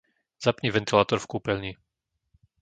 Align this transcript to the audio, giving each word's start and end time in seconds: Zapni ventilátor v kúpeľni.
Zapni 0.45 0.69
ventilátor 0.77 1.19
v 1.21 1.29
kúpeľni. 1.33 1.71